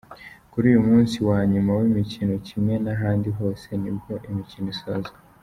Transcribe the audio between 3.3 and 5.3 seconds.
hose nibwo imikino isozwa.